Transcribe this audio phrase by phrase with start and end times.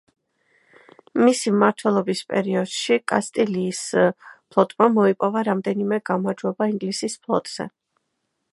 [1.25, 3.81] მისი მმართველობის პერიოდში კასტილიის
[4.55, 7.69] ფლოტმა მოიპოვა რამდენიმე გამარჯვება ინგლისის ფლოტზე.